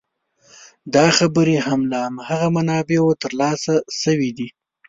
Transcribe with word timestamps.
دا 0.95 1.07
خبرې 1.17 1.57
هم 1.67 1.81
له 1.91 1.97
هماغو 2.05 2.47
منابعو 2.57 3.17
تر 3.21 3.31
لاسه 3.41 3.73
شوې 4.01 4.29
دي. 4.37 4.47